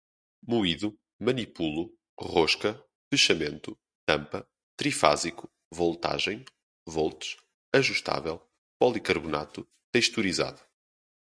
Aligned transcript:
moído, 0.47 0.97
manipulo, 1.19 1.95
rosca, 2.19 2.83
fechamento, 3.13 3.77
tampa, 4.03 4.49
trifásico, 4.75 5.47
voltagem, 5.71 6.43
volts, 6.87 7.37
ajustável, 7.71 8.41
policarbonato, 8.81 9.63
texturizado 9.93 10.59